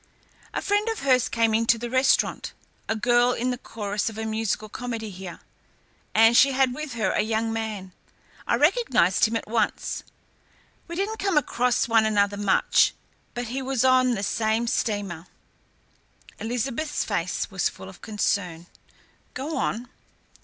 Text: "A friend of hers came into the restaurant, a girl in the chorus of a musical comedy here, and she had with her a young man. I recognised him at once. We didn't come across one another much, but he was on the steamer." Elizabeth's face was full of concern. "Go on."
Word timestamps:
"A 0.51 0.63
friend 0.63 0.89
of 0.89 1.01
hers 1.01 1.29
came 1.29 1.53
into 1.53 1.77
the 1.77 1.87
restaurant, 1.87 2.53
a 2.89 2.95
girl 2.95 3.33
in 3.33 3.51
the 3.51 3.57
chorus 3.59 4.09
of 4.09 4.17
a 4.17 4.25
musical 4.25 4.67
comedy 4.67 5.11
here, 5.11 5.41
and 6.15 6.35
she 6.35 6.53
had 6.53 6.73
with 6.73 6.93
her 6.93 7.11
a 7.11 7.21
young 7.21 7.53
man. 7.53 7.91
I 8.47 8.55
recognised 8.55 9.25
him 9.25 9.35
at 9.35 9.47
once. 9.47 10.01
We 10.87 10.95
didn't 10.95 11.19
come 11.19 11.37
across 11.37 11.87
one 11.87 12.07
another 12.07 12.35
much, 12.35 12.95
but 13.35 13.49
he 13.49 13.61
was 13.61 13.85
on 13.85 14.15
the 14.15 14.23
steamer." 14.23 15.27
Elizabeth's 16.39 17.03
face 17.03 17.51
was 17.51 17.69
full 17.69 17.87
of 17.87 18.01
concern. 18.01 18.65
"Go 19.35 19.55
on." 19.55 19.87